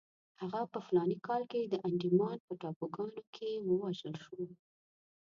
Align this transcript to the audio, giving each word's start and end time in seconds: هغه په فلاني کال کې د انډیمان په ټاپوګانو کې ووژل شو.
هغه 0.41 0.61
په 0.71 0.79
فلاني 0.85 1.17
کال 1.27 1.41
کې 1.51 1.61
د 1.67 1.75
انډیمان 1.87 2.37
په 2.45 2.53
ټاپوګانو 2.61 3.21
کې 3.35 3.49
ووژل 3.69 4.15
شو. 4.23 4.41